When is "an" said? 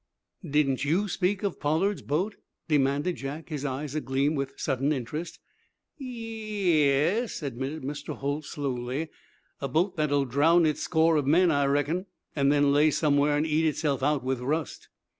12.35-12.49, 13.37-13.45